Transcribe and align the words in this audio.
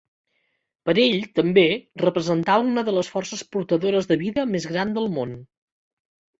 Per 0.89 0.95
ell, 1.03 1.17
també, 1.39 1.65
representava 2.05 2.67
una 2.71 2.85
de 2.89 2.97
les 2.97 3.11
forces 3.17 3.45
portadores 3.57 4.11
de 4.15 4.21
vida 4.25 4.49
més 4.57 4.69
gran 4.75 4.99
del 5.01 5.11
món. 5.21 5.41